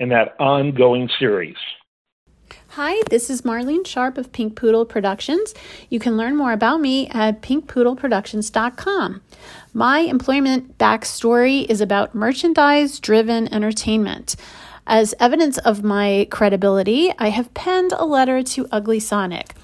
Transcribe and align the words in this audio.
in 0.00 0.08
that 0.08 0.34
ongoing 0.40 1.08
series. 1.18 1.56
Hi, 2.70 3.02
this 3.10 3.30
is 3.30 3.42
Marlene 3.42 3.86
Sharp 3.86 4.16
of 4.16 4.32
Pink 4.32 4.56
Poodle 4.56 4.86
Productions. 4.86 5.54
You 5.88 6.00
can 6.00 6.16
learn 6.16 6.36
more 6.36 6.52
about 6.52 6.80
me 6.80 7.08
at 7.08 7.42
pinkpoodleproductions.com. 7.42 9.22
My 9.74 9.98
employment 10.00 10.78
backstory 10.78 11.66
is 11.68 11.80
about 11.80 12.14
merchandise 12.14 12.98
driven 12.98 13.52
entertainment. 13.52 14.36
As 14.86 15.14
evidence 15.20 15.58
of 15.58 15.84
my 15.84 16.26
credibility, 16.30 17.12
I 17.18 17.28
have 17.28 17.52
penned 17.54 17.92
a 17.92 18.04
letter 18.04 18.42
to 18.42 18.68
Ugly 18.72 19.00
Sonic. 19.00 19.54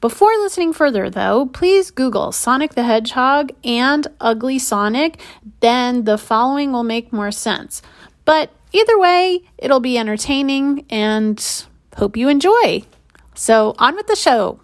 Before 0.00 0.30
listening 0.38 0.72
further, 0.72 1.10
though, 1.10 1.46
please 1.46 1.90
Google 1.90 2.32
Sonic 2.32 2.74
the 2.74 2.82
Hedgehog 2.82 3.50
and 3.64 4.06
Ugly 4.20 4.58
Sonic, 4.58 5.20
then 5.60 6.04
the 6.04 6.18
following 6.18 6.72
will 6.72 6.84
make 6.84 7.12
more 7.12 7.30
sense. 7.30 7.82
But 8.24 8.50
Either 8.72 8.98
way, 8.98 9.42
it'll 9.58 9.80
be 9.80 9.98
entertaining 9.98 10.86
and 10.90 11.64
hope 11.96 12.16
you 12.16 12.28
enjoy. 12.28 12.82
So, 13.34 13.74
on 13.78 13.96
with 13.96 14.06
the 14.06 14.16
show. 14.16 14.60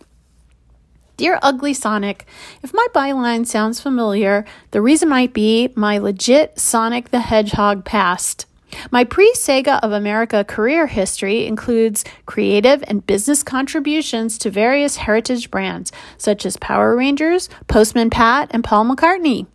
Dear 1.16 1.38
Ugly 1.42 1.74
Sonic, 1.74 2.26
if 2.62 2.72
my 2.72 2.86
byline 2.94 3.44
sounds 3.44 3.80
familiar, 3.80 4.44
the 4.70 4.80
reason 4.80 5.08
might 5.08 5.34
be 5.34 5.72
my 5.74 5.98
legit 5.98 6.60
Sonic 6.60 7.10
the 7.10 7.20
Hedgehog 7.20 7.84
past. 7.84 8.46
My 8.92 9.02
pre 9.02 9.32
Sega 9.32 9.80
of 9.82 9.92
America 9.92 10.44
career 10.44 10.86
history 10.86 11.46
includes 11.46 12.04
creative 12.26 12.84
and 12.86 13.04
business 13.04 13.42
contributions 13.42 14.38
to 14.38 14.50
various 14.50 14.96
heritage 14.96 15.50
brands, 15.50 15.90
such 16.18 16.46
as 16.46 16.56
Power 16.58 16.96
Rangers, 16.96 17.48
Postman 17.66 18.10
Pat, 18.10 18.48
and 18.52 18.62
Paul 18.62 18.84
McCartney. 18.84 19.46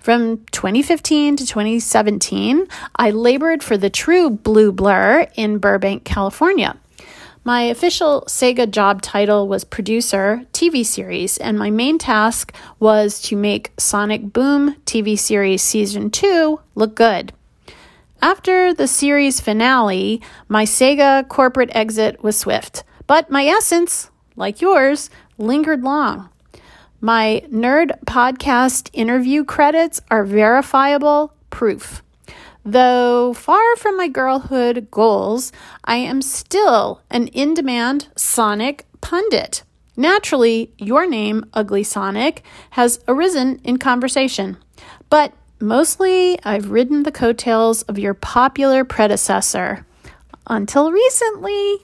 From 0.00 0.38
2015 0.52 1.36
to 1.36 1.46
2017, 1.46 2.66
I 2.96 3.10
labored 3.10 3.62
for 3.62 3.76
the 3.76 3.90
true 3.90 4.30
Blue 4.30 4.72
Blur 4.72 5.26
in 5.34 5.58
Burbank, 5.58 6.04
California. 6.04 6.76
My 7.44 7.62
official 7.62 8.22
Sega 8.28 8.70
job 8.70 9.02
title 9.02 9.48
was 9.48 9.64
producer 9.64 10.44
TV 10.52 10.86
series, 10.86 11.38
and 11.38 11.58
my 11.58 11.70
main 11.70 11.98
task 11.98 12.54
was 12.78 13.20
to 13.22 13.36
make 13.36 13.72
Sonic 13.78 14.32
Boom 14.32 14.76
TV 14.86 15.18
series 15.18 15.60
season 15.60 16.10
2 16.10 16.60
look 16.76 16.94
good. 16.94 17.32
After 18.20 18.72
the 18.72 18.86
series 18.86 19.40
finale, 19.40 20.22
my 20.46 20.64
Sega 20.64 21.26
corporate 21.28 21.70
exit 21.74 22.22
was 22.22 22.38
swift, 22.38 22.84
but 23.08 23.28
my 23.28 23.44
essence, 23.46 24.10
like 24.36 24.60
yours, 24.60 25.10
lingered 25.36 25.82
long. 25.82 26.28
My 27.04 27.42
Nerd 27.50 27.98
Podcast 28.04 28.88
interview 28.92 29.42
credits 29.44 30.00
are 30.08 30.22
verifiable 30.22 31.34
proof. 31.50 32.00
Though 32.64 33.34
far 33.34 33.74
from 33.74 33.96
my 33.96 34.06
girlhood 34.06 34.86
goals, 34.92 35.50
I 35.84 35.96
am 35.96 36.22
still 36.22 37.00
an 37.10 37.26
in 37.26 37.54
demand 37.54 38.06
Sonic 38.14 38.86
pundit. 39.00 39.64
Naturally, 39.96 40.72
your 40.78 41.04
name, 41.08 41.44
Ugly 41.54 41.82
Sonic, 41.82 42.44
has 42.70 43.00
arisen 43.08 43.60
in 43.64 43.78
conversation. 43.78 44.56
But 45.10 45.32
mostly, 45.58 46.38
I've 46.44 46.70
ridden 46.70 47.02
the 47.02 47.10
coattails 47.10 47.82
of 47.82 47.98
your 47.98 48.14
popular 48.14 48.84
predecessor. 48.84 49.84
Until 50.46 50.92
recently, 50.92 51.78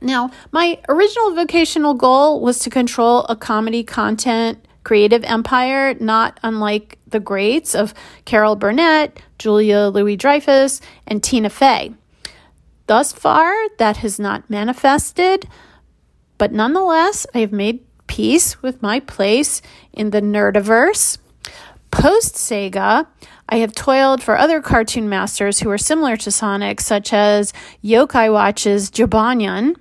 now, 0.00 0.30
my 0.52 0.78
original 0.88 1.34
vocational 1.34 1.94
goal 1.94 2.40
was 2.40 2.60
to 2.60 2.70
control 2.70 3.24
a 3.24 3.36
comedy 3.36 3.82
content 3.82 4.64
creative 4.84 5.22
empire, 5.24 5.92
not 6.00 6.40
unlike 6.42 6.98
the 7.06 7.20
greats 7.20 7.74
of 7.74 7.92
Carol 8.24 8.56
Burnett, 8.56 9.20
Julia 9.38 9.88
Louis 9.88 10.16
Dreyfus, 10.16 10.80
and 11.06 11.22
Tina 11.22 11.50
Fey. 11.50 11.92
Thus 12.86 13.12
far, 13.12 13.52
that 13.76 13.98
has 13.98 14.18
not 14.18 14.48
manifested, 14.48 15.46
but 16.38 16.52
nonetheless, 16.52 17.26
I 17.34 17.40
have 17.40 17.52
made 17.52 17.84
peace 18.06 18.62
with 18.62 18.80
my 18.80 19.00
place 19.00 19.60
in 19.92 20.08
the 20.08 20.22
nerdiverse. 20.22 21.18
Post 21.90 22.36
Sega, 22.36 23.06
I 23.46 23.56
have 23.56 23.74
toiled 23.74 24.22
for 24.22 24.38
other 24.38 24.62
cartoon 24.62 25.08
masters 25.08 25.60
who 25.60 25.68
are 25.70 25.76
similar 25.76 26.16
to 26.16 26.30
Sonic, 26.30 26.80
such 26.80 27.12
as 27.12 27.52
Yokai 27.84 28.32
Watch's 28.32 28.90
Jibanyan 28.90 29.76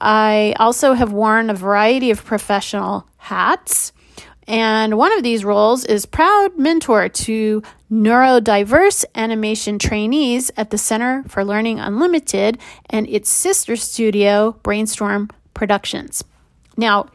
I 0.00 0.54
also 0.58 0.94
have 0.94 1.12
worn 1.12 1.50
a 1.50 1.54
variety 1.54 2.10
of 2.10 2.24
professional 2.24 3.06
hats. 3.16 3.92
And 4.48 4.96
one 4.96 5.12
of 5.16 5.24
these 5.24 5.44
roles 5.44 5.84
is 5.84 6.06
proud 6.06 6.56
mentor 6.56 7.08
to 7.08 7.62
neurodiverse 7.90 9.04
animation 9.14 9.78
trainees 9.78 10.52
at 10.56 10.70
the 10.70 10.78
Center 10.78 11.24
for 11.26 11.44
Learning 11.44 11.80
Unlimited 11.80 12.58
and 12.88 13.08
its 13.08 13.28
sister 13.28 13.74
studio, 13.74 14.52
Brainstorm 14.62 15.30
Productions. 15.54 16.22
Now, 16.76 17.06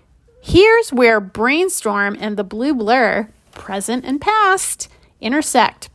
here's 0.41 0.91
where 0.91 1.21
Brainstorm 1.21 2.17
and 2.19 2.35
the 2.35 2.43
Blue 2.43 2.73
Blur, 2.73 3.29
present 3.53 4.03
and 4.03 4.19
past, 4.19 4.89
intersect. 5.21 5.89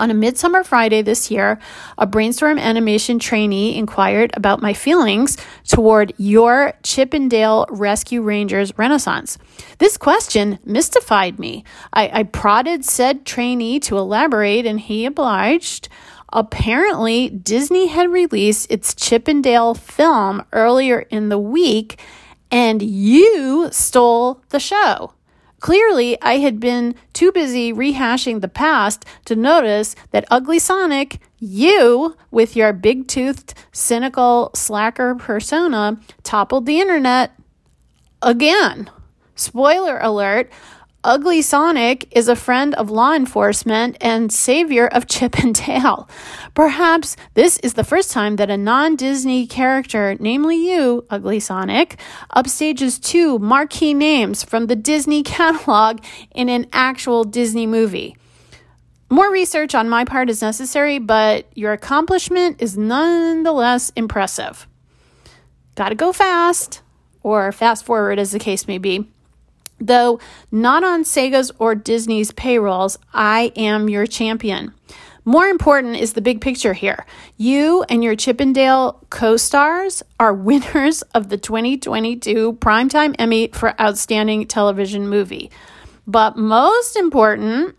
On 0.00 0.10
a 0.10 0.14
Midsummer 0.14 0.64
Friday 0.64 1.02
this 1.02 1.30
year, 1.30 1.58
a 1.98 2.06
brainstorm 2.06 2.58
animation 2.58 3.18
trainee 3.18 3.76
inquired 3.76 4.30
about 4.34 4.62
my 4.62 4.72
feelings 4.72 5.36
toward 5.68 6.14
your 6.16 6.72
Chip 6.82 7.12
'n 7.12 7.28
Dale 7.28 7.66
Rescue 7.68 8.22
Rangers 8.22 8.72
Renaissance. 8.78 9.36
This 9.76 9.98
question 9.98 10.58
mystified 10.64 11.38
me. 11.38 11.64
I, 11.92 12.20
I 12.20 12.22
prodded 12.22 12.82
said 12.86 13.26
trainee 13.26 13.78
to 13.80 13.98
elaborate, 13.98 14.64
and 14.64 14.80
he 14.80 15.04
obliged. 15.04 15.90
Apparently, 16.32 17.28
Disney 17.28 17.88
had 17.88 18.10
released 18.10 18.70
its 18.70 18.94
Chip 18.94 19.28
'n 19.28 19.42
Dale 19.42 19.74
film 19.74 20.42
earlier 20.54 21.00
in 21.10 21.28
the 21.28 21.38
week, 21.38 22.00
and 22.50 22.80
you 22.80 23.68
stole 23.70 24.40
the 24.48 24.60
show. 24.60 25.12
Clearly, 25.60 26.20
I 26.22 26.38
had 26.38 26.58
been 26.58 26.94
too 27.12 27.32
busy 27.32 27.72
rehashing 27.72 28.40
the 28.40 28.48
past 28.48 29.04
to 29.26 29.36
notice 29.36 29.94
that 30.10 30.24
Ugly 30.30 30.58
Sonic, 30.58 31.20
you, 31.38 32.16
with 32.30 32.56
your 32.56 32.72
big 32.72 33.06
toothed, 33.06 33.54
cynical, 33.70 34.50
slacker 34.54 35.14
persona, 35.14 36.00
toppled 36.22 36.64
the 36.64 36.80
internet 36.80 37.32
again. 38.22 38.90
Spoiler 39.34 39.98
alert 40.00 40.50
Ugly 41.02 41.40
Sonic 41.40 42.14
is 42.14 42.28
a 42.28 42.36
friend 42.36 42.74
of 42.74 42.90
law 42.90 43.14
enforcement 43.14 43.96
and 44.02 44.30
savior 44.30 44.86
of 44.86 45.06
Chip 45.06 45.38
and 45.38 45.54
Dale. 45.54 46.06
Perhaps 46.52 47.16
this 47.32 47.56
is 47.60 47.72
the 47.72 47.84
first 47.84 48.10
time 48.10 48.36
that 48.36 48.50
a 48.50 48.58
non 48.58 48.96
Disney 48.96 49.46
character, 49.46 50.14
namely 50.20 50.56
you, 50.56 51.06
Ugly 51.08 51.40
Sonic, 51.40 51.98
upstages 52.36 53.02
two 53.02 53.38
marquee 53.38 53.94
names 53.94 54.44
from 54.44 54.66
the 54.66 54.76
Disney 54.76 55.22
catalog 55.22 56.04
in 56.34 56.50
an 56.50 56.66
actual 56.70 57.24
Disney 57.24 57.66
movie. 57.66 58.14
More 59.08 59.32
research 59.32 59.74
on 59.74 59.88
my 59.88 60.04
part 60.04 60.28
is 60.28 60.42
necessary, 60.42 60.98
but 60.98 61.46
your 61.56 61.72
accomplishment 61.72 62.60
is 62.60 62.76
nonetheless 62.76 63.90
impressive. 63.96 64.68
Gotta 65.76 65.94
go 65.94 66.12
fast, 66.12 66.82
or 67.22 67.52
fast 67.52 67.86
forward 67.86 68.18
as 68.18 68.32
the 68.32 68.38
case 68.38 68.68
may 68.68 68.76
be. 68.76 69.08
Though 69.80 70.20
not 70.50 70.84
on 70.84 71.04
Sega's 71.04 71.50
or 71.58 71.74
Disney's 71.74 72.32
payrolls, 72.32 72.98
I 73.14 73.52
am 73.56 73.88
your 73.88 74.06
champion. 74.06 74.74
More 75.24 75.46
important 75.46 75.96
is 75.96 76.14
the 76.14 76.22
big 76.22 76.40
picture 76.40 76.72
here. 76.72 77.04
You 77.36 77.84
and 77.88 78.02
your 78.02 78.16
Chip 78.16 78.40
'n 78.40 78.52
Dale 78.52 79.00
co 79.10 79.36
stars 79.36 80.02
are 80.18 80.34
winners 80.34 81.02
of 81.14 81.28
the 81.28 81.36
2022 81.36 82.54
Primetime 82.54 83.14
Emmy 83.18 83.48
for 83.48 83.80
Outstanding 83.80 84.46
Television 84.46 85.08
Movie. 85.08 85.50
But 86.06 86.36
most 86.36 86.96
important, 86.96 87.76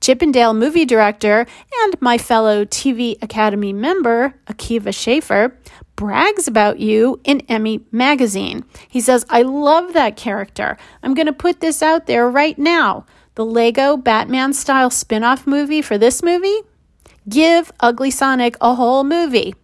Chip 0.00 0.22
'n 0.22 0.32
Dale 0.32 0.54
movie 0.54 0.84
director 0.84 1.46
and 1.82 2.00
my 2.00 2.16
fellow 2.16 2.64
TV 2.64 3.16
Academy 3.20 3.72
member, 3.72 4.34
Akiva 4.46 4.94
Schaffer, 4.94 5.58
brags 6.00 6.48
about 6.48 6.80
you 6.80 7.20
in 7.24 7.42
Emmy 7.46 7.84
Magazine. 7.92 8.64
He 8.88 9.02
says, 9.02 9.26
I 9.28 9.42
love 9.42 9.92
that 9.92 10.16
character. 10.16 10.78
I'm 11.02 11.12
going 11.12 11.26
to 11.26 11.32
put 11.34 11.60
this 11.60 11.82
out 11.82 12.06
there 12.06 12.26
right 12.26 12.58
now. 12.58 13.04
The 13.34 13.44
Lego 13.44 13.98
Batman 13.98 14.54
style 14.54 14.88
spin 14.88 15.24
off 15.24 15.46
movie 15.46 15.82
for 15.82 15.98
this 15.98 16.22
movie? 16.22 16.60
Give 17.28 17.70
Ugly 17.80 18.12
Sonic 18.12 18.56
a 18.62 18.76
whole 18.76 19.04
movie. 19.04 19.54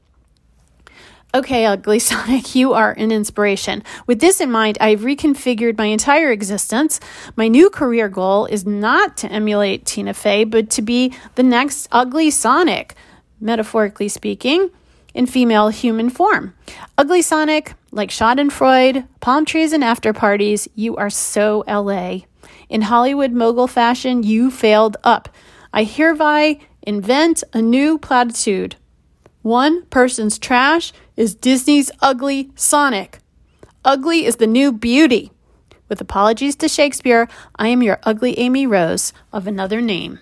Okay, 1.35 1.65
Ugly 1.65 1.99
Sonic, 2.11 2.55
you 2.55 2.75
are 2.75 2.93
an 2.93 3.13
inspiration. 3.13 3.83
With 4.07 4.21
this 4.21 4.39
in 4.39 4.51
mind, 4.51 4.77
I've 4.79 5.01
reconfigured 5.01 5.79
my 5.79 5.87
entire 5.87 6.31
existence. 6.31 7.01
My 7.37 7.49
new 7.49 7.71
career 7.71 8.11
goal 8.11 8.45
is 8.45 8.67
not 8.67 9.17
to 9.19 9.33
emulate 9.33 9.87
Tina 9.87 10.13
Fey, 10.13 10.45
but 10.45 10.69
to 10.69 10.83
be 10.83 11.15
the 11.35 11.43
next 11.43 11.89
Ugly 11.93 12.31
Sonic, 12.31 12.95
metaphorically 13.41 14.11
speaking, 14.11 14.69
in 15.17 15.27
female 15.27 15.69
human 15.69 16.11
form. 16.11 16.55
Ugly 16.99 17.23
Sonic, 17.23 17.73
like 17.91 18.11
Schadenfreude, 18.11 19.09
palm 19.21 19.47
trees, 19.47 19.73
and 19.73 19.83
after 19.83 20.13
parties, 20.13 20.69
you 20.75 20.95
are 20.97 21.09
so 21.09 21.65
LA. 21.67 22.19
In 22.69 22.83
Hollywood 22.83 23.33
mogul 23.33 23.67
fashion, 23.67 24.23
you 24.23 24.51
failed 24.51 24.99
up. 25.03 25.31
I 25.73 25.85
hereby 25.85 26.61
invent 26.83 27.43
a 27.55 27.63
new 27.63 27.99
platitude. 27.99 28.77
One 29.41 29.87
person's 29.87 30.39
trash 30.39 30.93
is 31.17 31.35
Disney's 31.35 31.91
ugly 32.01 32.51
Sonic. 32.55 33.19
Ugly 33.87 34.27
is 34.27 34.37
the 34.37 34.47
new 34.47 34.71
beauty. 34.71 35.33
With 35.89 36.01
apologies 36.01 36.57
to 36.57 36.69
Shakespeare, 36.69 37.27
I 37.57 37.69
am 37.69 37.83
your 37.83 38.01
ugly 38.03 38.39
Amy 38.39 38.67
Rose 38.67 39.15
of 39.33 39.47
another 39.47 39.81
name. 39.81 40.19